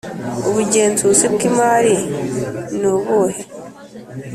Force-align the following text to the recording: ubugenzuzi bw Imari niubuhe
ubugenzuzi 0.49 1.25
bw 1.33 1.39
Imari 1.49 1.93
niubuhe 2.79 3.41